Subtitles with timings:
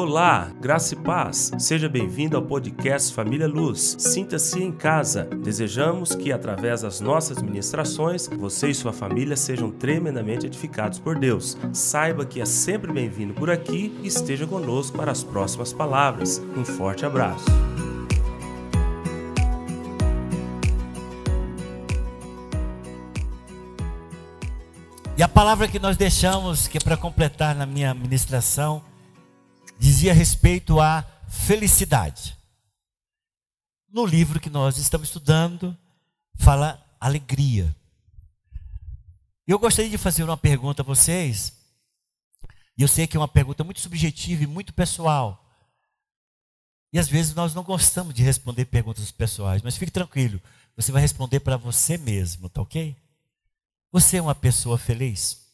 [0.00, 1.50] Olá, graça e paz.
[1.58, 3.96] Seja bem-vindo ao podcast Família Luz.
[3.98, 5.24] Sinta-se em casa.
[5.24, 11.58] Desejamos que, através das nossas ministrações, você e sua família sejam tremendamente edificados por Deus.
[11.72, 16.40] Saiba que é sempre bem-vindo por aqui e esteja conosco para as próximas palavras.
[16.56, 17.46] Um forte abraço.
[25.16, 28.80] E a palavra que nós deixamos, que é para completar na minha ministração,
[29.78, 32.36] dizia respeito à felicidade.
[33.88, 35.76] No livro que nós estamos estudando,
[36.34, 37.74] fala alegria.
[39.46, 41.54] Eu gostaria de fazer uma pergunta a vocês,
[42.76, 45.44] e eu sei que é uma pergunta muito subjetiva e muito pessoal.
[46.92, 50.40] E às vezes nós não gostamos de responder perguntas pessoais, mas fique tranquilo,
[50.76, 52.94] você vai responder para você mesmo, tá ok?
[53.90, 55.47] Você é uma pessoa feliz?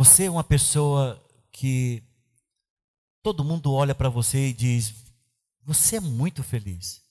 [0.00, 2.02] Você é uma pessoa que
[3.22, 4.94] todo mundo olha para você e diz:
[5.62, 7.02] Você é muito feliz.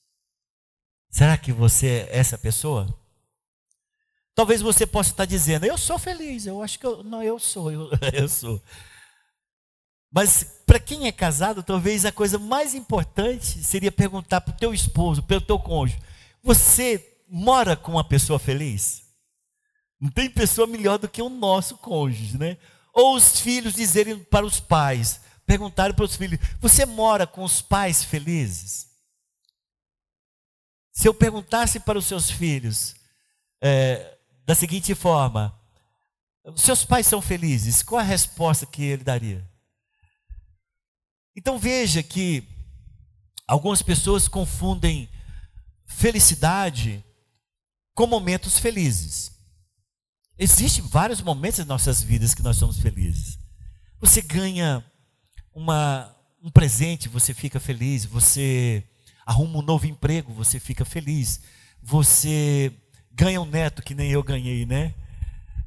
[1.07, 2.91] Será que você é essa pessoa?
[4.33, 6.47] Talvez você possa estar dizendo: Eu sou feliz.
[6.47, 8.59] Eu acho que eu, não, eu sou, eu, eu sou.
[10.11, 14.73] Mas para quem é casado, talvez a coisa mais importante seria perguntar para o teu
[14.73, 16.01] esposo, para o teu cônjuge:
[16.41, 19.03] Você mora com uma pessoa feliz?
[20.01, 22.57] Não tem pessoa melhor do que o nosso cônjuge, né?
[22.93, 27.61] Ou os filhos dizerem para os pais, perguntarem para os filhos: Você mora com os
[27.61, 28.87] pais felizes?
[30.91, 32.95] Se eu perguntasse para os seus filhos
[33.61, 35.57] é, da seguinte forma:
[36.55, 37.83] Seus pais são felizes?
[37.83, 39.47] Qual a resposta que ele daria?
[41.35, 42.47] Então veja que
[43.47, 45.09] algumas pessoas confundem
[45.85, 47.03] felicidade
[47.95, 49.38] com momentos felizes.
[50.41, 53.37] Existem vários momentos em nossas vidas que nós somos felizes.
[53.99, 54.81] Você ganha
[55.53, 58.05] uma, um presente, você fica feliz.
[58.05, 58.81] Você
[59.25, 61.41] arruma um novo emprego, você fica feliz.
[61.83, 62.71] Você
[63.11, 64.95] ganha um neto, que nem eu ganhei, né?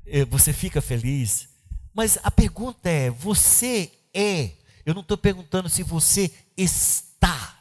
[0.06, 1.50] É, você fica feliz.
[1.92, 4.52] Mas a pergunta é: você é?
[4.86, 7.58] Eu não estou perguntando se você está.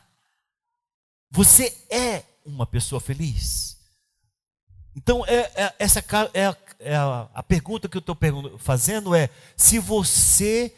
[1.29, 3.77] Você é uma pessoa feliz?
[4.95, 6.03] Então, é, é, essa é,
[6.41, 6.57] é a,
[7.33, 8.17] a, pergunta que eu estou
[8.57, 10.75] fazendo é: se você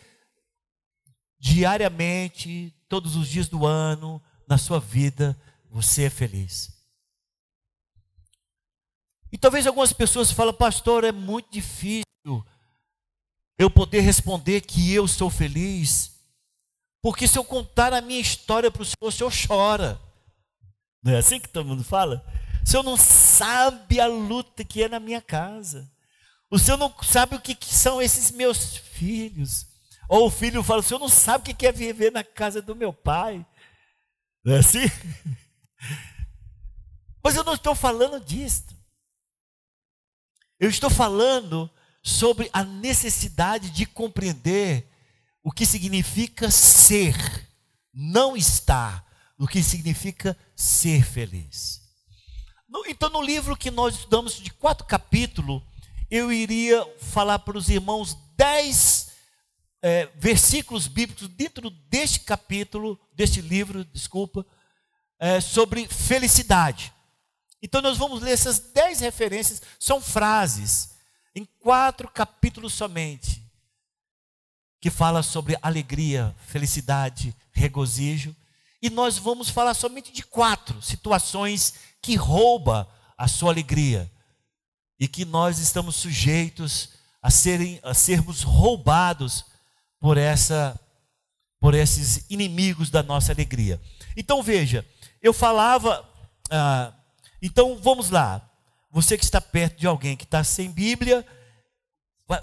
[1.40, 5.38] diariamente, todos os dias do ano, na sua vida,
[5.69, 6.72] você é feliz.
[9.30, 12.06] E talvez algumas pessoas falem, pastor, é muito difícil
[13.58, 16.14] eu poder responder que eu sou feliz,
[17.02, 20.00] porque se eu contar a minha história para o senhor, o senhor chora.
[21.03, 22.25] Não é assim que todo mundo fala?
[22.66, 25.91] O senhor não sabe a luta que é na minha casa.
[26.53, 29.66] O senhor não sabe o que, que são esses meus filhos.
[30.08, 32.75] Ou o filho fala: o senhor não sabe o que é viver na casa do
[32.75, 33.44] meu pai.
[34.46, 34.84] Não é assim?
[37.24, 38.66] Mas eu não estou falando disso.
[40.59, 41.68] Eu estou falando
[42.03, 44.88] sobre a necessidade de compreender
[45.41, 47.16] o que significa ser,
[47.91, 49.03] não estar,
[49.40, 51.81] o que significa ser feliz.
[52.85, 55.64] Então, no livro que nós estudamos de quatro capítulos,
[56.13, 59.13] eu iria falar para os irmãos dez
[59.81, 64.46] é, versículos bíblicos dentro deste capítulo, deste livro, desculpa,
[65.18, 66.94] é, sobre felicidade.
[67.63, 70.91] Então, nós vamos ler essas dez referências, são frases,
[71.34, 73.44] em quatro capítulos somente,
[74.79, 78.35] que fala sobre alegria, felicidade, regozijo.
[78.79, 82.88] E nós vamos falar somente de quatro situações que rouba
[83.18, 84.12] a sua alegria
[85.03, 86.91] e que nós estamos sujeitos
[87.22, 89.44] a, serem, a sermos roubados
[90.00, 90.80] por essa
[91.59, 93.81] por esses inimigos da nossa alegria.
[94.16, 94.88] Então veja,
[95.22, 96.09] eu falava,
[96.50, 96.94] ah,
[97.41, 98.50] então vamos lá.
[98.91, 101.25] Você que está perto de alguém que está sem Bíblia,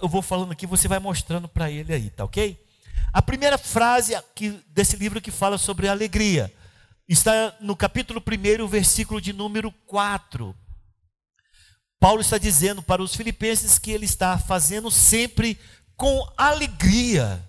[0.03, 2.63] eu vou falando aqui, você vai mostrando para ele aí, tá ok?
[3.11, 6.53] A primeira frase aqui desse livro que fala sobre alegria
[7.09, 10.55] está no capítulo 1, versículo de número 4.
[12.01, 15.61] Paulo está dizendo para os filipenses que ele está fazendo sempre
[15.97, 17.47] com alegria,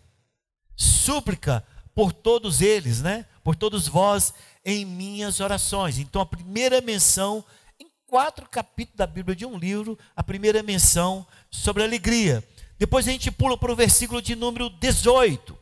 [0.75, 1.65] súplica
[1.95, 3.25] por todos eles, né?
[3.45, 4.33] Por todos vós
[4.65, 5.97] em minhas orações.
[5.97, 7.45] Então a primeira menção
[7.79, 12.45] em quatro capítulos da Bíblia de um livro, a primeira menção sobre alegria.
[12.77, 15.57] Depois a gente pula para o versículo de número 18.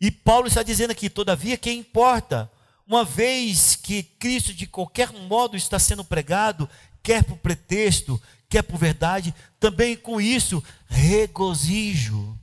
[0.00, 2.50] E Paulo está dizendo aqui, todavia, quem importa,
[2.86, 6.68] uma vez que Cristo de qualquer modo está sendo pregado,
[7.02, 12.38] quer por pretexto, quer por verdade, também com isso regozijo.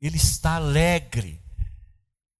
[0.00, 1.44] Ele está alegre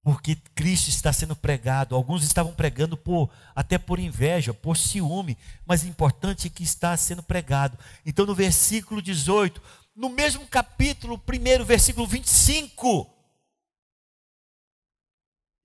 [0.04, 1.94] porque Cristo está sendo pregado.
[1.94, 6.94] Alguns estavam pregando por até por inveja, por ciúme, mas o importante é que está
[6.94, 7.78] sendo pregado.
[8.04, 9.62] Então no versículo 18,
[9.96, 13.10] no mesmo capítulo, primeiro versículo 25,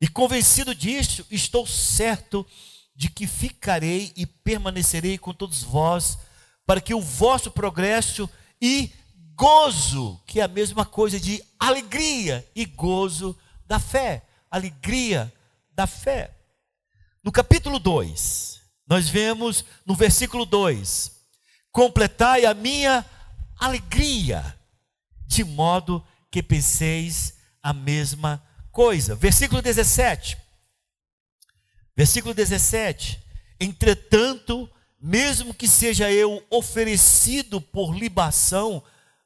[0.01, 2.47] e convencido disso, estou certo
[2.99, 6.19] de que ficarei e permanecerei com todos vós,
[6.65, 8.29] para que o vosso progresso
[8.61, 8.91] e
[9.35, 15.33] gozo, que é a mesma coisa de alegria e gozo da fé, alegria
[15.71, 16.35] da fé.
[17.23, 21.09] No capítulo 2, nós vemos no versículo 2:
[21.71, 23.05] completai a minha
[23.57, 24.59] alegria,
[25.25, 28.43] de modo que penseis a mesma
[28.73, 29.15] coisa.
[29.15, 30.48] Versículo 17.
[31.99, 33.21] Versículo 17.
[33.59, 34.69] Entretanto,
[35.01, 38.81] mesmo que seja eu oferecido por libação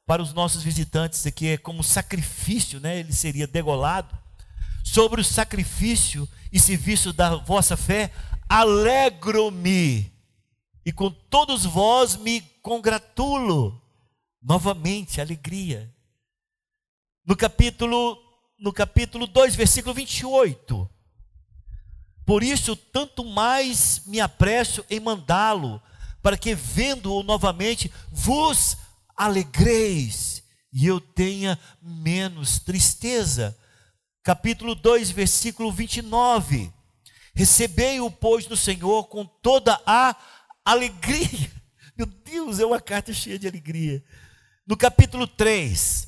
[0.08, 2.98] para os nossos visitantes aqui, é como sacrifício, né?
[2.98, 4.18] Ele seria degolado.
[4.84, 8.12] Sobre o sacrifício e serviço da vossa fé,
[8.50, 10.12] alegro-me,
[10.84, 13.80] e com todos vós me congratulo.
[14.42, 15.94] Novamente, alegria.
[17.24, 18.18] No capítulo
[18.58, 20.90] no capítulo 2, versículo 28.
[22.26, 25.82] Por isso, tanto mais me apresso em mandá-lo,
[26.22, 28.78] para que, vendo-o novamente, vos
[29.16, 30.42] alegreis
[30.72, 33.56] e eu tenha menos tristeza.
[34.24, 36.72] Capítulo 2, versículo 29.
[37.36, 40.16] Recebei-o, pois, do Senhor com toda a
[40.64, 41.52] alegria.
[41.96, 44.04] Meu Deus, é uma carta cheia de alegria.
[44.66, 46.08] No capítulo 3,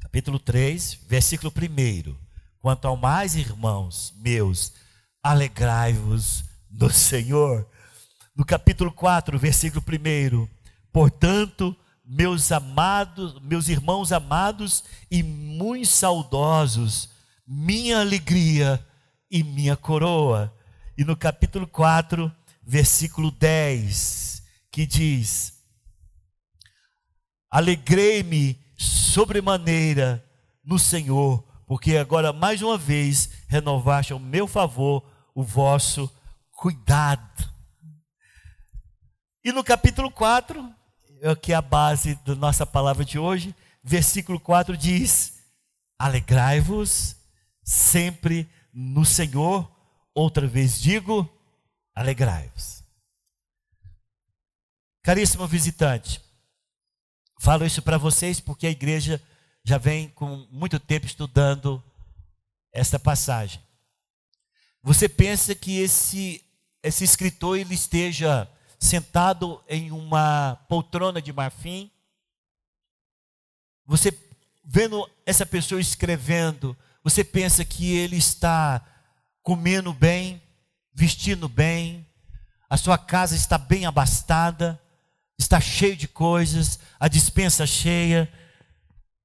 [0.00, 2.27] capítulo 3, versículo 1.
[2.60, 4.72] Quanto ao mais, irmãos meus,
[5.22, 7.68] alegrai-vos no Senhor.
[8.34, 10.48] No capítulo 4, versículo 1.
[10.92, 17.10] Portanto, meus amados, meus irmãos amados e muito saudosos,
[17.46, 18.84] minha alegria
[19.30, 20.52] e minha coroa.
[20.96, 22.32] E no capítulo 4,
[22.62, 25.62] versículo 10, que diz:
[27.50, 30.24] Alegrei-me sobremaneira
[30.64, 35.04] no Senhor, porque agora mais uma vez renovaste ao meu favor
[35.34, 36.10] o vosso
[36.50, 37.52] cuidado.
[39.44, 40.74] E no capítulo 4,
[41.20, 43.54] é que é a base da nossa palavra de hoje,
[43.84, 45.42] versículo 4 diz:
[45.98, 47.14] Alegrai-vos
[47.62, 49.70] sempre no Senhor.
[50.14, 51.30] Outra vez digo:
[51.94, 52.82] alegrai-vos.
[55.02, 56.20] Caríssimo visitante,
[57.40, 59.22] Falo isso para vocês porque a igreja
[59.68, 61.84] já vem com muito tempo estudando
[62.72, 63.60] esta passagem.
[64.82, 66.42] Você pensa que esse
[66.82, 68.50] esse escritor ele esteja
[68.80, 71.90] sentado em uma poltrona de marfim?
[73.84, 74.10] Você
[74.64, 76.74] vendo essa pessoa escrevendo,
[77.04, 78.82] você pensa que ele está
[79.42, 80.40] comendo bem,
[80.94, 82.06] vestindo bem,
[82.70, 84.80] a sua casa está bem abastada,
[85.38, 88.32] está cheio de coisas, a dispensa cheia.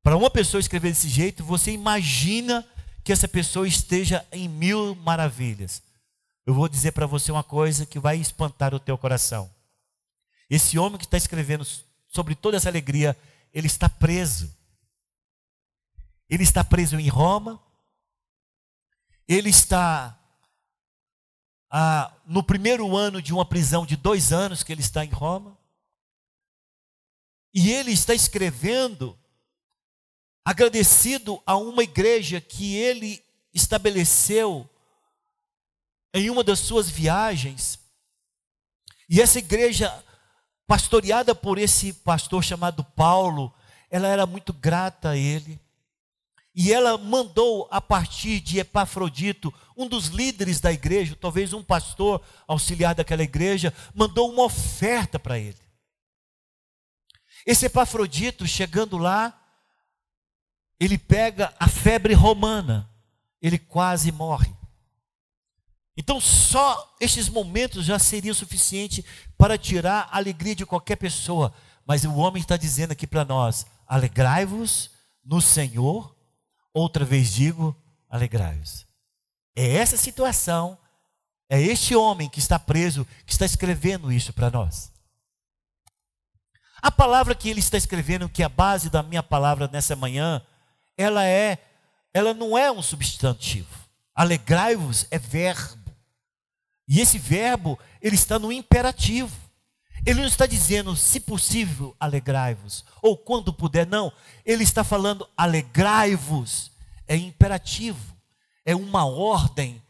[0.04, 2.68] Para uma pessoa escrever desse jeito, você imagina
[3.06, 5.82] que essa pessoa esteja em mil maravilhas.
[6.46, 9.50] Eu vou dizer para você uma coisa que vai espantar o teu coração.
[10.50, 11.66] Esse homem que está escrevendo
[12.06, 13.18] sobre toda essa alegria,
[13.54, 14.54] ele está preso.
[16.30, 17.63] Ele está preso em Roma.
[19.25, 20.20] Ele está
[21.70, 25.58] ah, no primeiro ano de uma prisão de dois anos que ele está em Roma.
[27.54, 29.18] E ele está escrevendo
[30.46, 33.24] agradecido a uma igreja que ele
[33.54, 34.70] estabeleceu
[36.14, 37.80] em uma das suas viagens.
[39.10, 40.04] E essa igreja,
[40.68, 43.54] pastoreada por esse pastor chamado Paulo,
[43.90, 45.60] ela era muito grata a ele.
[46.56, 52.22] E ela mandou, a partir de Epafrodito, um dos líderes da igreja, talvez um pastor
[52.48, 55.58] auxiliar daquela igreja, mandou uma oferta para ele.
[57.46, 59.43] Esse Epafrodito, chegando lá,
[60.84, 62.90] ele pega a febre romana,
[63.42, 64.54] ele quase morre.
[65.96, 69.06] Então, só estes momentos já seriam suficiente
[69.38, 71.54] para tirar a alegria de qualquer pessoa.
[71.86, 74.92] Mas o homem está dizendo aqui para nós: alegrai-vos
[75.24, 76.16] no Senhor.
[76.74, 77.75] Outra vez digo,
[78.10, 78.88] alegrai-vos.
[79.56, 80.75] É essa situação,
[81.48, 84.92] é este homem que está preso, que está escrevendo isso para nós.
[86.82, 90.44] A palavra que ele está escrevendo, que é a base da minha palavra nessa manhã,
[90.98, 91.58] ela é,
[92.14, 93.84] ela não é um substantivo.
[94.14, 95.92] Alegrai-vos é verbo.
[96.88, 99.36] E esse verbo, ele está no imperativo.
[100.06, 104.12] Ele não está dizendo, se possível, alegrai-vos, ou quando puder, não.
[104.46, 106.72] Ele está falando, alegrai-vos.
[107.08, 108.16] É imperativo,
[108.66, 109.82] é uma ordem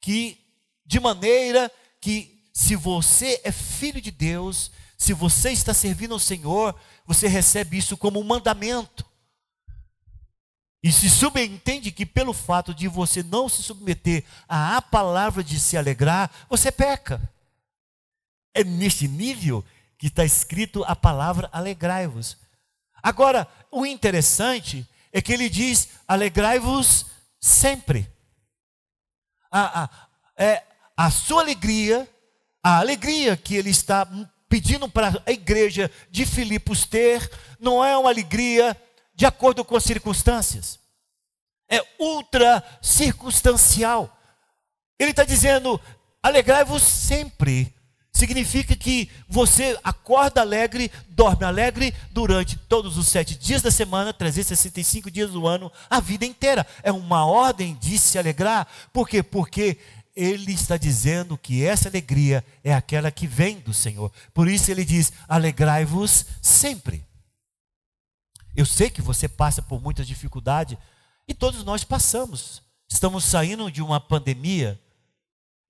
[0.00, 0.38] que,
[0.86, 6.74] de maneira que, se você é filho de Deus, se você está servindo ao Senhor,
[7.06, 9.04] você recebe isso como um mandamento.
[10.82, 15.76] E se subentende que pelo fato de você não se submeter à palavra de se
[15.76, 17.20] alegrar, você peca.
[18.54, 19.64] É neste nível
[19.98, 22.38] que está escrito a palavra alegrai-vos.
[23.02, 27.06] Agora, o interessante é que ele diz: alegrai-vos
[27.38, 28.10] sempre.
[29.50, 29.90] A, a,
[30.36, 30.62] é,
[30.96, 32.08] a sua alegria,
[32.62, 34.08] a alegria que ele está
[34.48, 38.76] pedindo para a igreja de Filipos ter, não é uma alegria
[39.20, 40.80] de acordo com as circunstâncias,
[41.68, 44.16] é ultra circunstancial.
[44.98, 45.78] Ele está dizendo:
[46.22, 47.74] alegrai-vos sempre
[48.10, 55.10] Significa que você acorda alegre, dorme alegre durante todos os sete dias da semana, 365
[55.10, 56.66] dias do ano, a vida inteira.
[56.82, 58.66] É uma ordem de se alegrar.
[58.90, 59.22] Por quê?
[59.22, 59.78] Porque
[60.16, 64.10] ele está dizendo que essa alegria é aquela que vem do Senhor.
[64.34, 67.09] Por isso ele diz: alegrai-vos sempre.
[68.54, 70.78] Eu sei que você passa por muita dificuldade,
[71.26, 72.62] e todos nós passamos.
[72.88, 74.80] Estamos saindo de uma pandemia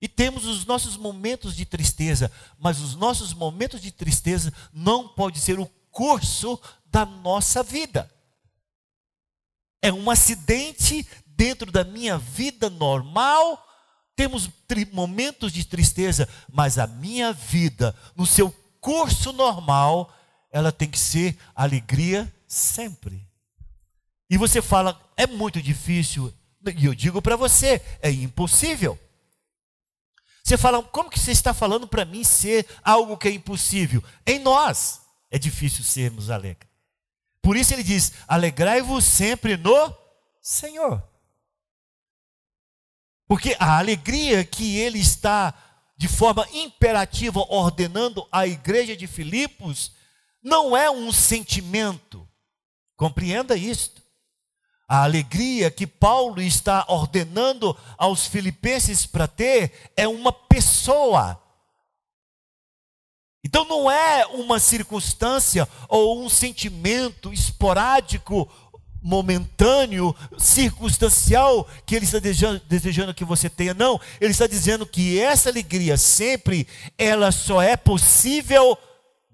[0.01, 5.39] e temos os nossos momentos de tristeza, mas os nossos momentos de tristeza não pode
[5.39, 8.11] ser o curso da nossa vida.
[9.83, 13.67] É um acidente dentro da minha vida normal.
[14.17, 14.49] Temos
[14.93, 20.11] momentos de tristeza, mas a minha vida, no seu curso normal,
[20.51, 23.25] ela tem que ser alegria sempre.
[24.29, 26.35] E você fala, é muito difícil.
[26.77, 28.99] E eu digo para você, é impossível.
[30.43, 34.03] Você fala, como que você está falando para mim ser algo que é impossível?
[34.27, 36.69] Em nós é difícil sermos alegres.
[37.41, 39.95] Por isso ele diz: alegrai-vos sempre no
[40.43, 41.03] Senhor.
[43.27, 45.55] Porque a alegria que ele está
[45.97, 49.93] de forma imperativa ordenando à igreja de Filipos
[50.43, 52.30] não é um sentimento.
[53.01, 54.03] Compreenda isto.
[54.87, 61.43] A alegria que Paulo está ordenando aos filipenses para ter é uma pessoa.
[63.43, 68.47] Então não é uma circunstância ou um sentimento esporádico,
[69.01, 73.73] momentâneo, circunstancial que ele está desejando, desejando que você tenha.
[73.73, 78.77] Não, ele está dizendo que essa alegria sempre ela só é possível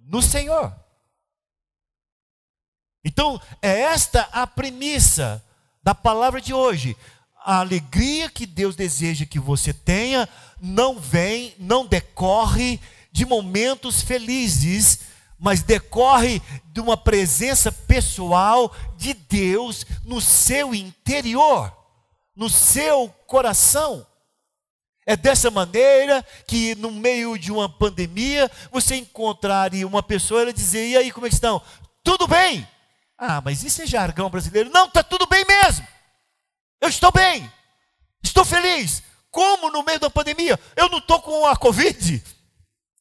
[0.07, 0.86] no Senhor.
[3.07, 5.41] Então, é esta a premissa
[5.81, 6.97] da palavra de hoje.
[7.45, 10.29] A alegria que Deus deseja que você tenha
[10.61, 12.81] não vem, não decorre
[13.13, 15.03] de momentos felizes,
[15.39, 21.73] mas decorre de uma presença pessoal de Deus no seu interior,
[22.35, 24.05] no seu coração.
[25.07, 30.89] É dessa maneira que, no meio de uma pandemia, você encontraria uma pessoa e dizer:
[30.89, 31.63] E aí, como é que estão?
[32.03, 32.67] Tudo bem.
[33.19, 34.71] Ah, mas isso é jargão brasileiro.
[34.71, 35.87] Não, está tudo bem mesmo.
[36.81, 37.51] Eu estou bem.
[38.23, 39.03] Estou feliz.
[39.31, 40.59] Como no meio da pandemia?
[40.75, 42.23] Eu não estou com a Covid.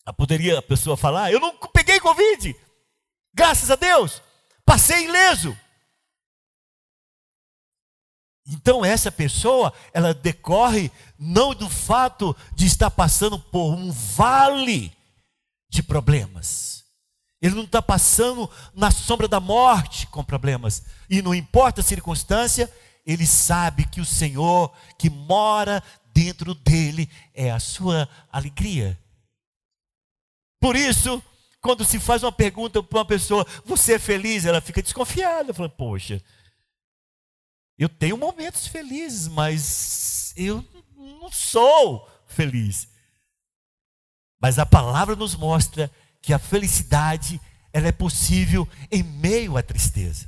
[0.06, 2.56] Ah, poderia a pessoa falar, eu não peguei Covid.
[3.34, 4.22] Graças a Deus.
[4.64, 5.58] Passei ileso.
[8.48, 14.96] Então essa pessoa, ela decorre não do fato de estar passando por um vale
[15.70, 16.75] de problemas
[17.42, 20.84] ele não está passando na sombra da morte com problemas.
[21.10, 22.72] E não importa a circunstância,
[23.06, 29.00] ele sabe que o Senhor que mora dentro dele é a sua alegria.
[30.60, 31.22] Por isso,
[31.62, 34.46] quando se faz uma pergunta para uma pessoa, você é feliz?
[34.46, 35.54] Ela fica desconfiada.
[35.54, 36.24] Fala, poxa,
[37.78, 40.64] eu tenho momentos felizes, mas eu
[40.96, 42.88] não sou feliz.
[44.40, 45.96] Mas a palavra nos mostra que
[46.34, 47.40] a felicidade
[47.72, 50.28] ela é possível em meio à tristeza.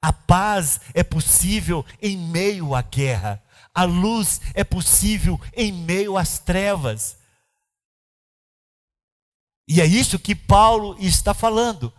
[0.00, 3.42] A paz é possível em meio à guerra.
[3.74, 7.16] A luz é possível em meio às trevas.
[9.68, 11.92] E é isso que Paulo está falando.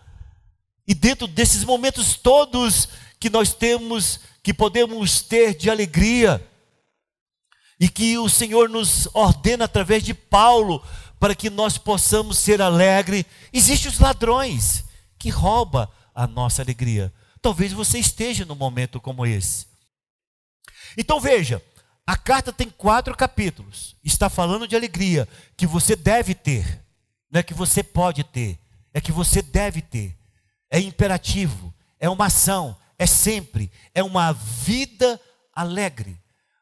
[0.88, 2.88] E dentro desses momentos todos
[3.20, 6.44] que nós temos, que podemos ter de alegria,
[7.80, 10.84] e que o Senhor nos ordena através de Paulo,
[11.20, 13.26] para que nós possamos ser alegres.
[13.52, 14.86] Existem os ladrões
[15.18, 17.14] que roubam a nossa alegria.
[17.42, 19.68] Talvez você esteja num momento como esse.
[20.98, 21.62] Então veja,
[22.06, 23.96] a carta tem quatro capítulos.
[24.04, 26.84] Está falando de alegria que você deve ter.
[27.32, 28.60] Não é que você pode ter,
[28.94, 30.18] é que você deve ter.
[30.72, 35.20] É imperativo, é uma ação, é sempre, é uma vida
[35.54, 36.20] alegre.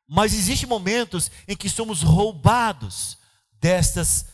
[0.07, 3.17] Mas existem momentos em que somos roubados
[3.59, 4.25] destas,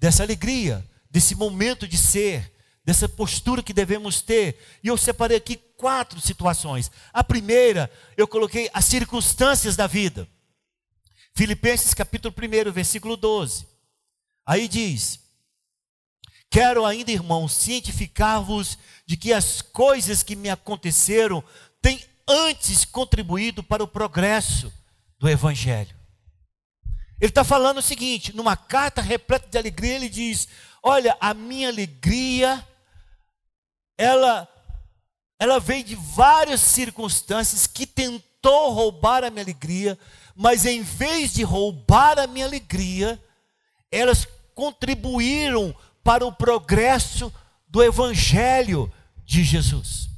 [0.00, 2.50] dessa alegria, desse momento de ser,
[2.82, 4.58] dessa postura que devemos ter.
[4.82, 6.90] E eu separei aqui quatro situações.
[7.12, 10.26] A primeira, eu coloquei as circunstâncias da vida.
[11.34, 13.66] Filipenses capítulo 1, versículo 12.
[14.46, 15.20] Aí diz:
[16.48, 21.44] Quero ainda, irmãos, cientificar-vos de que as coisas que me aconteceram
[21.82, 24.72] têm antes contribuído para o progresso
[25.18, 25.99] do Evangelho.
[27.20, 30.48] Ele está falando o seguinte: numa carta repleta de alegria, ele diz:
[30.82, 32.66] Olha, a minha alegria,
[33.98, 34.48] ela,
[35.38, 39.98] ela vem de várias circunstâncias que tentou roubar a minha alegria,
[40.34, 43.22] mas em vez de roubar a minha alegria,
[43.90, 47.32] elas contribuíram para o progresso
[47.68, 48.90] do Evangelho
[49.24, 50.08] de Jesus.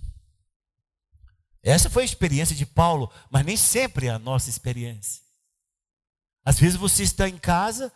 [1.62, 5.21] Essa foi a experiência de Paulo, mas nem sempre é a nossa experiência.
[6.44, 7.92] Às vezes você está em casa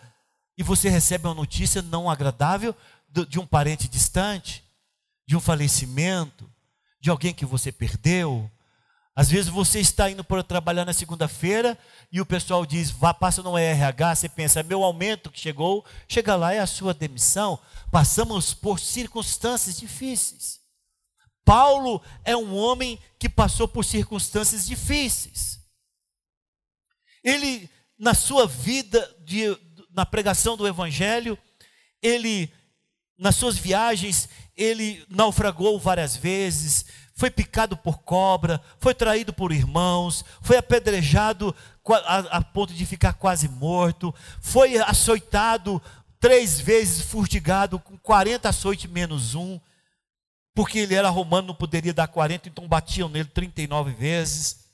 [0.56, 2.74] e você recebe uma notícia não agradável
[3.28, 4.64] de um parente distante,
[5.26, 6.50] de um falecimento,
[7.00, 8.50] de alguém que você perdeu.
[9.14, 11.78] Às vezes você está indo para trabalhar na segunda-feira
[12.12, 16.36] e o pessoal diz, vá, passa no RH, você pensa, meu aumento que chegou, chega
[16.36, 17.58] lá é a sua demissão.
[17.90, 20.60] Passamos por circunstâncias difíceis.
[21.44, 25.60] Paulo é um homem que passou por circunstâncias difíceis.
[27.24, 29.56] Ele, na sua vida, de,
[29.92, 31.38] na pregação do Evangelho,
[32.02, 32.52] ele,
[33.18, 40.24] nas suas viagens, ele naufragou várias vezes, foi picado por cobra, foi traído por irmãos,
[40.42, 41.54] foi apedrejado
[42.04, 45.80] a, a ponto de ficar quase morto, foi açoitado
[46.20, 49.58] três vezes, furtigado com 40 açoites menos um
[50.56, 54.65] porque ele era romano, não poderia dar 40, então batiam nele 39 vezes.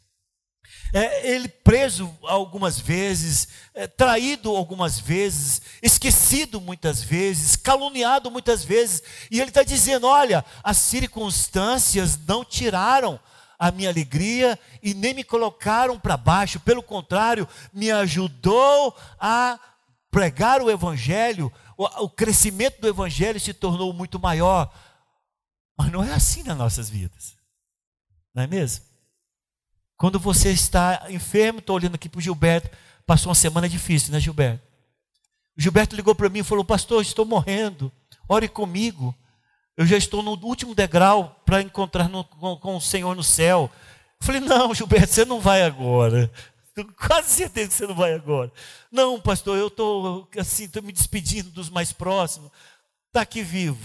[0.93, 9.03] É, ele preso algumas vezes, é, traído algumas vezes, esquecido muitas vezes, caluniado muitas vezes,
[9.31, 13.19] e ele está dizendo: olha, as circunstâncias não tiraram
[13.59, 19.59] a minha alegria e nem me colocaram para baixo, pelo contrário, me ajudou a
[20.11, 24.71] pregar o Evangelho, o, o crescimento do Evangelho se tornou muito maior
[25.77, 27.37] mas não é assim nas nossas vidas.
[28.35, 28.85] Não é mesmo?
[30.03, 32.69] Quando você está enfermo, estou olhando aqui para o Gilberto,
[33.07, 34.67] passou uma semana difícil, né, Gilberto?
[35.57, 37.93] O Gilberto ligou para mim e falou: Pastor, estou morrendo,
[38.29, 39.15] ore comigo.
[39.77, 43.71] Eu já estou no último degrau para encontrar no, com, com, o Senhor no céu.
[44.21, 46.29] Eu falei: Não, Gilberto, você não vai agora.
[46.67, 48.51] Estou quase certeza que você não vai agora.
[48.91, 52.51] Não, pastor, eu estou assim, estou me despedindo dos mais próximos.
[53.07, 53.79] Está aqui vivo.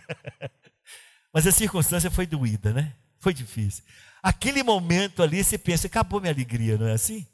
[1.32, 2.92] Mas a circunstância foi doída, né?
[3.18, 3.82] Foi difícil.
[4.22, 7.26] Aquele momento ali, você pensa, acabou minha alegria, não é assim?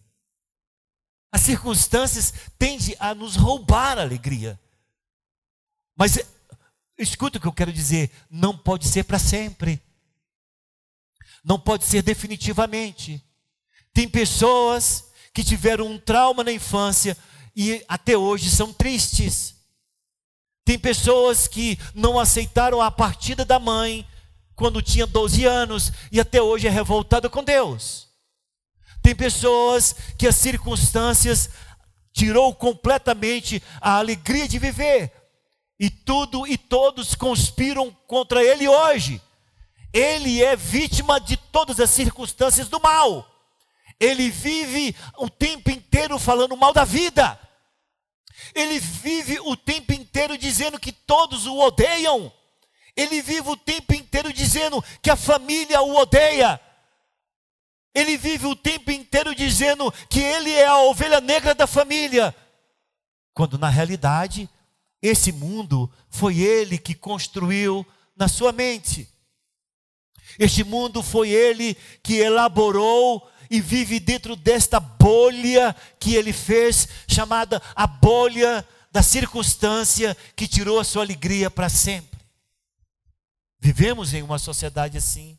[1.32, 4.58] As circunstâncias tendem a nos roubar a alegria.
[5.96, 6.18] Mas
[6.96, 9.82] escuta o que eu quero dizer: não pode ser para sempre.
[11.44, 13.22] Não pode ser definitivamente.
[13.92, 17.16] Tem pessoas que tiveram um trauma na infância
[17.54, 19.54] e até hoje são tristes.
[20.64, 24.06] Tem pessoas que não aceitaram a partida da mãe
[24.56, 28.08] quando tinha 12 anos e até hoje é revoltada com Deus.
[29.02, 31.50] Tem pessoas que as circunstâncias
[32.12, 35.12] tirou completamente a alegria de viver.
[35.78, 39.20] E tudo e todos conspiram contra ele hoje.
[39.92, 43.30] Ele é vítima de todas as circunstâncias do mal.
[44.00, 47.38] Ele vive o tempo inteiro falando mal da vida.
[48.54, 52.32] Ele vive o tempo inteiro dizendo que todos o odeiam.
[52.96, 56.58] Ele vive o tempo inteiro dizendo que a família o odeia.
[57.94, 62.34] Ele vive o tempo inteiro dizendo que ele é a ovelha negra da família.
[63.34, 64.48] Quando na realidade,
[65.02, 69.08] esse mundo foi ele que construiu na sua mente.
[70.38, 77.62] Este mundo foi ele que elaborou e vive dentro desta bolha que ele fez, chamada
[77.74, 82.15] a bolha da circunstância que tirou a sua alegria para sempre.
[83.58, 85.38] Vivemos em uma sociedade assim,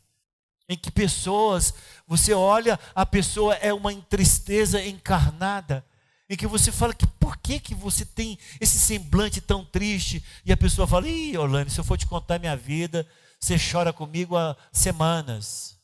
[0.68, 1.72] em que pessoas,
[2.06, 5.84] você olha, a pessoa é uma tristeza encarnada,
[6.28, 10.22] em que você fala que por que, que você tem esse semblante tão triste?
[10.44, 13.06] E a pessoa fala: Ih, Orlando, se eu for te contar minha vida,
[13.40, 15.78] você chora comigo há semanas.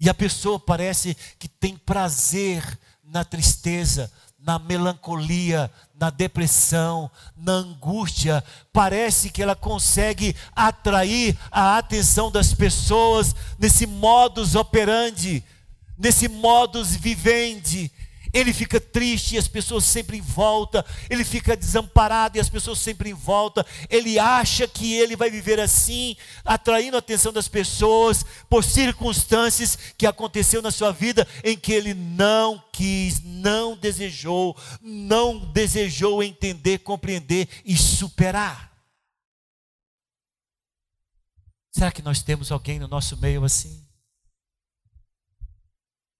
[0.00, 4.12] E a pessoa parece que tem prazer na tristeza,
[4.46, 8.44] na melancolia, na depressão, na angústia.
[8.72, 15.42] Parece que ela consegue atrair a atenção das pessoas nesse modus operandi,
[15.98, 17.90] nesse modus vivendi
[18.36, 22.78] ele fica triste e as pessoas sempre em volta, ele fica desamparado e as pessoas
[22.78, 28.24] sempre em volta, ele acha que ele vai viver assim, atraindo a atenção das pessoas
[28.48, 35.38] por circunstâncias que aconteceu na sua vida em que ele não quis, não desejou, não
[35.38, 38.70] desejou entender, compreender e superar.
[41.70, 43.85] Será que nós temos alguém no nosso meio assim?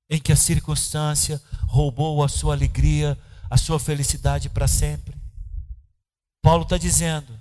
[0.08, 3.18] Em que a circunstância roubou a sua alegria,
[3.50, 5.14] a sua felicidade para sempre.
[6.42, 7.38] Paulo está dizendo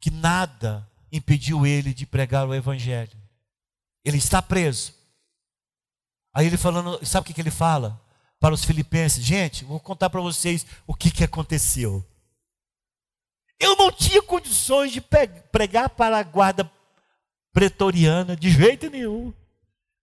[0.00, 3.16] que nada impediu ele de pregar o Evangelho.
[4.04, 4.92] Ele está preso.
[6.34, 8.00] Aí ele falando, sabe o que, ele fala?
[8.40, 12.04] Para os filipenses, gente, vou contar para vocês o que, que aconteceu.
[13.60, 16.68] Eu não tinha condições de pregar para a guarda
[17.52, 19.32] pretoriana de jeito nenhum.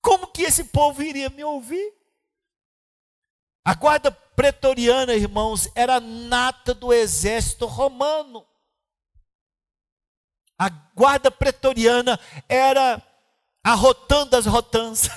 [0.01, 1.93] Como que esse povo iria me ouvir?
[3.63, 8.47] A guarda pretoriana, irmãos, era nata do exército romano.
[10.57, 13.05] A guarda pretoriana era
[13.63, 15.09] a rotã das rotãs.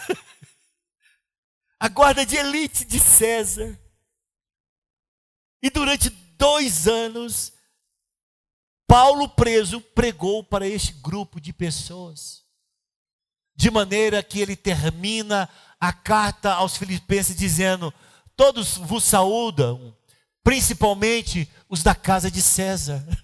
[1.78, 3.78] a guarda de elite de César.
[5.62, 7.52] E durante dois anos,
[8.86, 12.41] Paulo preso pregou para este grupo de pessoas
[13.54, 17.92] de maneira que ele termina a carta aos Filipenses dizendo:
[18.36, 19.96] Todos vos saúdam,
[20.42, 23.04] principalmente os da casa de César.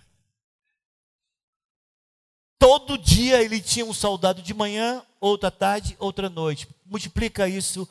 [2.59, 6.69] Todo dia ele tinha um soldado de manhã, outra tarde, outra noite.
[6.85, 7.89] Multiplica isso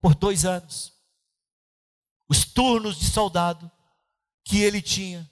[0.00, 0.92] por dois anos.
[2.28, 3.70] Os turnos de soldado
[4.44, 5.28] que ele tinha.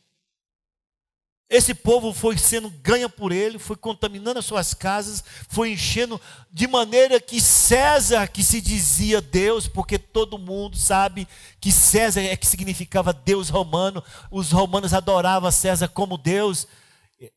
[1.53, 6.19] Esse povo foi sendo ganha por ele, foi contaminando as suas casas, foi enchendo
[6.51, 11.29] de maneira que César, que se dizia Deus, porque todo mundo sabe
[11.61, 16.67] que César é que significava Deus romano, os romanos adoravam César como Deus.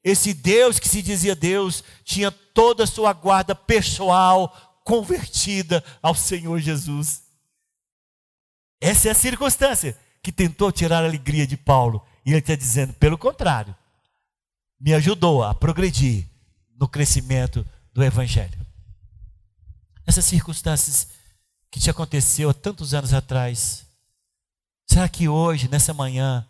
[0.01, 6.57] Esse Deus que se dizia Deus tinha toda a sua guarda pessoal convertida ao Senhor
[6.61, 7.23] Jesus.
[8.79, 12.01] Essa é a circunstância que tentou tirar a alegria de Paulo.
[12.25, 13.75] E ele está dizendo, pelo contrário,
[14.79, 16.27] me ajudou a progredir
[16.75, 18.65] no crescimento do Evangelho.
[20.05, 21.09] Essas circunstâncias
[21.71, 23.85] que te aconteceu há tantos anos atrás,
[24.87, 26.47] será que hoje, nessa manhã,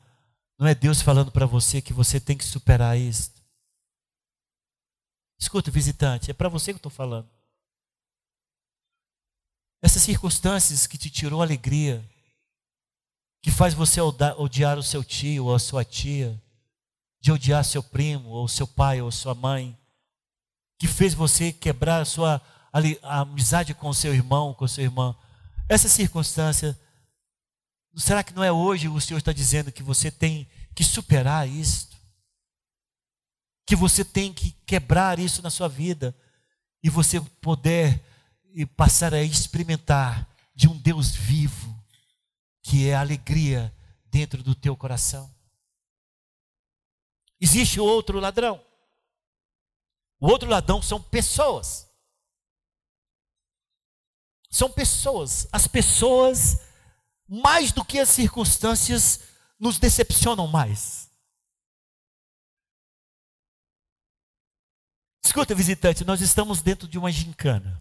[0.57, 3.31] não é Deus falando para você que você tem que superar isso?
[5.39, 7.29] Escuta, visitante, é para você que eu estou falando.
[9.81, 12.03] Essas circunstâncias que te tirou alegria,
[13.41, 16.41] que faz você odiar o seu tio ou a sua tia,
[17.25, 19.75] de odiar seu primo, ou seu pai, ou sua mãe,
[20.77, 22.39] que fez você quebrar a sua
[23.01, 25.15] a amizade com seu irmão, com sua irmã.
[25.67, 26.79] Essa circunstância,
[27.95, 31.97] será que não é hoje o Senhor está dizendo que você tem que superar isto?
[33.65, 36.15] Que você tem que quebrar isso na sua vida
[36.83, 38.03] e você poder
[38.77, 41.75] passar a experimentar de um Deus vivo,
[42.61, 43.75] que é a alegria
[44.11, 45.34] dentro do teu coração.
[47.45, 48.59] Existe outro ladrão.
[50.19, 51.87] O outro ladrão são pessoas.
[54.49, 55.47] São pessoas.
[55.51, 56.59] As pessoas,
[57.27, 59.19] mais do que as circunstâncias,
[59.59, 61.07] nos decepcionam mais.
[65.23, 67.79] Escuta, visitante, nós estamos dentro de uma gincana.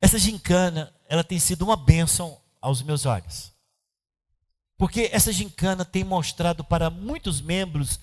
[0.00, 3.52] Essa gincana, ela tem sido uma bênção aos meus olhos.
[4.78, 7.98] Porque essa gincana tem mostrado para muitos membros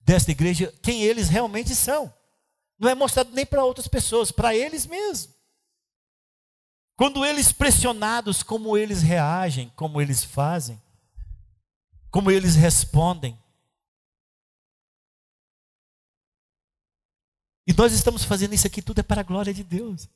[0.00, 2.14] desta igreja quem eles realmente são.
[2.78, 5.34] Não é mostrado nem para outras pessoas, para eles mesmos.
[6.96, 10.80] Quando eles pressionados, como eles reagem, como eles fazem,
[12.10, 13.36] como eles respondem.
[17.66, 20.08] E nós estamos fazendo isso aqui tudo é para a glória de Deus.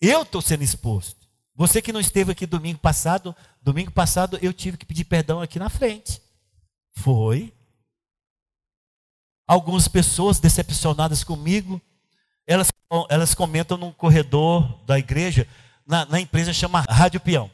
[0.00, 1.27] Eu estou sendo exposto.
[1.58, 5.58] Você que não esteve aqui domingo passado, domingo passado eu tive que pedir perdão aqui
[5.58, 6.22] na frente.
[6.92, 7.52] Foi.
[9.44, 11.82] Algumas pessoas decepcionadas comigo,
[12.46, 12.70] elas,
[13.10, 15.48] elas comentam no corredor da igreja,
[15.84, 17.50] na, na empresa chama Rádio Peão.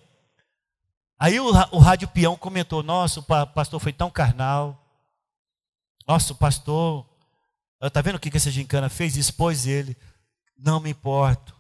[1.19, 4.79] Aí o, o Rádio Peão comentou: Nossa, o pastor foi tão carnal.
[6.07, 7.09] Nossa, o pastor,
[7.83, 9.17] está vendo o que essa gincana fez?
[9.17, 9.97] Expôs ele.
[10.59, 11.55] Não me importo.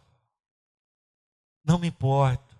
[1.64, 2.56] Não me importo.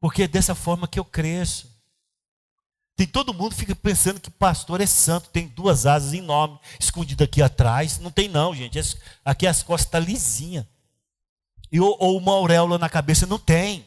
[0.00, 1.68] Porque é dessa forma que eu cresço.
[2.94, 7.40] Tem todo mundo fica pensando que pastor é santo, tem duas asas enormes escondidas aqui
[7.40, 7.98] atrás.
[7.98, 8.78] Não tem não, gente.
[9.24, 10.66] Aqui as costas estão tá lisinhas.
[11.70, 13.86] E, ou, ou uma auréola na cabeça, não tem.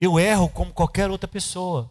[0.00, 1.90] Eu erro como qualquer outra pessoa.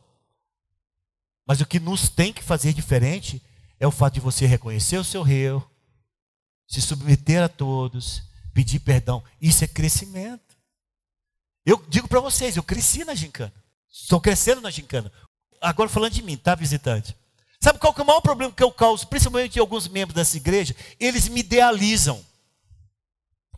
[1.46, 3.42] Mas o que nos tem que fazer diferente
[3.80, 5.70] é o fato de você reconhecer o seu erro,
[6.68, 9.24] se submeter a todos, pedir perdão.
[9.42, 10.47] Isso é crescimento.
[11.68, 13.54] Eu digo para vocês, eu cresci na gincana.
[13.92, 15.12] Estou crescendo na gincana.
[15.60, 17.14] Agora falando de mim, tá, visitante?
[17.60, 20.74] Sabe qual é o maior problema que eu causo, principalmente de alguns membros dessa igreja?
[20.98, 22.24] Eles me idealizam.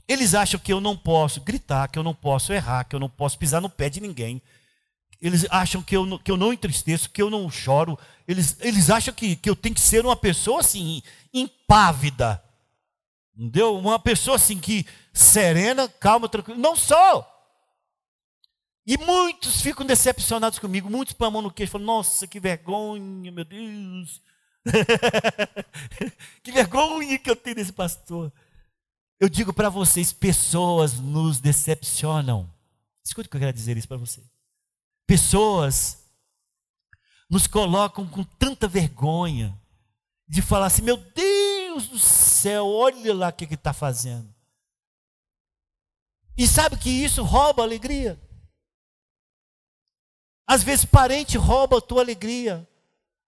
[0.07, 3.07] Eles acham que eu não posso gritar, que eu não posso errar, que eu não
[3.11, 4.41] posso pisar no pé de ninguém.
[5.21, 7.95] Eles acham que eu, que eu não entristeço, que eu não choro.
[8.27, 12.43] Eles, eles acham que, que eu tenho que ser uma pessoa assim, impávida.
[13.37, 13.77] Entendeu?
[13.77, 16.57] Uma pessoa assim que serena, calma, tranquila.
[16.57, 17.23] Não sou.
[18.89, 23.31] E muitos ficam decepcionados comigo, muitos põem a mão no queixo falam, nossa, que vergonha,
[23.31, 24.19] meu Deus.
[26.41, 28.33] que vergonha que eu tenho desse pastor.
[29.19, 32.51] Eu digo para vocês, pessoas nos decepcionam.
[33.05, 34.23] Escute o que eu quero dizer isso para você.
[35.05, 36.03] Pessoas
[37.29, 39.55] nos colocam com tanta vergonha
[40.27, 44.33] de falar assim, meu Deus do céu, olha lá o que ele está fazendo.
[46.35, 48.19] E sabe que isso rouba a alegria?
[50.49, 52.67] Às vezes, parente rouba a tua alegria,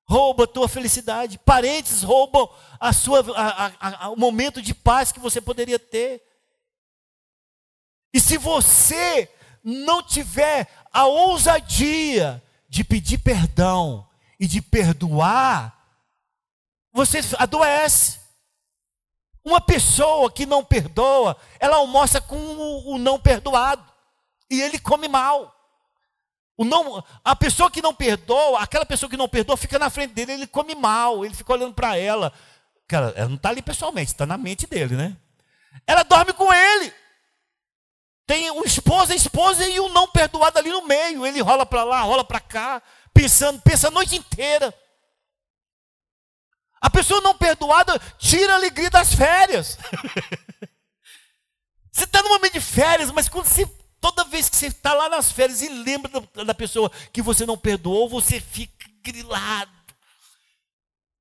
[0.05, 1.37] rouba a tua felicidade.
[1.37, 6.19] Parentes roubam a sua, a, a, o momento de paz que você poderia ter.
[8.11, 9.31] E se você
[9.63, 15.79] não tiver a ousadia de pedir perdão e de perdoar,
[16.91, 18.19] você adoece.
[19.45, 23.85] Uma pessoa que não perdoa, ela almoça com o, o não perdoado.
[24.49, 25.60] E ele come mal.
[26.57, 30.13] O não, a pessoa que não perdoa, aquela pessoa que não perdoa, fica na frente
[30.13, 32.31] dele, ele come mal, ele fica olhando para ela.
[32.87, 35.17] Cara, ela não está ali pessoalmente, está na mente dele, né?
[35.87, 36.93] Ela dorme com ele.
[38.27, 41.25] Tem o esposo, a esposa e o não perdoado ali no meio.
[41.25, 42.81] Ele rola para lá, rola para cá,
[43.13, 44.73] pensando, pensa a noite inteira.
[46.79, 49.77] A pessoa não perdoada tira a alegria das férias.
[51.91, 53.65] você está no momento de férias, mas quando você
[54.01, 56.11] Toda vez que você está lá nas férias e lembra
[56.43, 59.71] da, pessoa que você não perdoou, você fica grilado.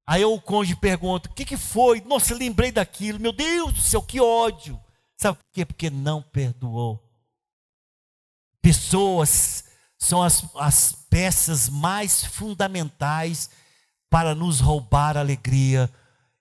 [0.06, 2.00] Aí o cônjuge pergunta: o que, que foi?
[2.00, 3.20] Nossa, lembrei daquilo.
[3.20, 4.80] Meu Deus do céu, que ódio.
[5.14, 5.66] Sabe por quê?
[5.66, 7.06] Porque não perdoou.
[8.62, 9.64] Pessoas
[9.98, 13.50] são as, as peças mais fundamentais
[14.08, 15.92] para nos roubar a alegria.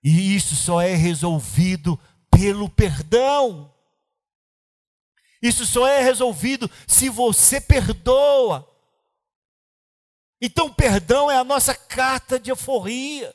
[0.01, 1.99] E isso só é resolvido
[2.31, 3.73] pelo perdão.
[5.41, 8.67] Isso só é resolvido se você perdoa.
[10.41, 13.33] Então, perdão é a nossa carta de euforia.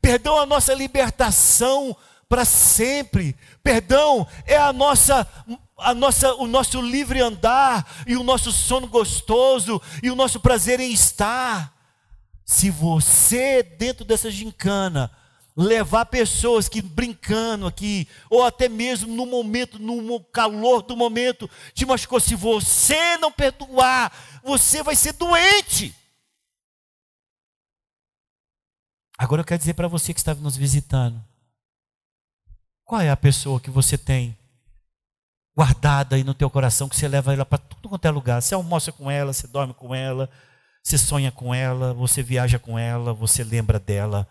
[0.00, 1.96] Perdão é a nossa libertação
[2.28, 3.36] para sempre.
[3.62, 5.26] Perdão é a nossa,
[5.76, 10.80] a nossa, o nosso livre andar e o nosso sono gostoso e o nosso prazer
[10.80, 11.72] em estar.
[12.44, 15.10] Se você dentro dessa gincana
[15.58, 21.84] levar pessoas que brincando aqui, ou até mesmo no momento, no calor do momento, te
[21.84, 22.20] machucou.
[22.20, 24.12] Se você não perdoar,
[24.44, 25.92] você vai ser doente.
[29.18, 31.20] Agora eu quero dizer para você que está nos visitando:
[32.84, 34.38] qual é a pessoa que você tem
[35.56, 38.40] guardada aí no teu coração, que você leva ela para tudo quanto é lugar?
[38.40, 40.30] Você almoça com ela, você dorme com ela,
[40.84, 44.24] você sonha com ela, você viaja com ela, você lembra dela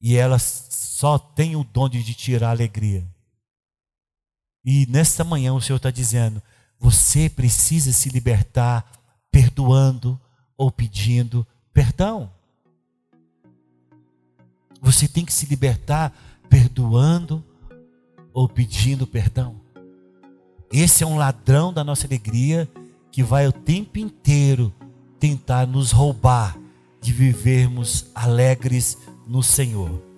[0.00, 3.06] e ela só tem o dom de tirar alegria.
[4.64, 6.42] E nesta manhã o Senhor está dizendo:
[6.78, 8.90] você precisa se libertar
[9.30, 10.20] perdoando
[10.56, 12.30] ou pedindo perdão.
[14.80, 16.12] Você tem que se libertar
[16.48, 17.44] perdoando
[18.32, 19.60] ou pedindo perdão.
[20.72, 22.68] Esse é um ladrão da nossa alegria
[23.10, 24.72] que vai o tempo inteiro
[25.18, 26.56] tentar nos roubar
[27.00, 28.96] de vivermos alegres
[29.30, 30.09] no Senhor.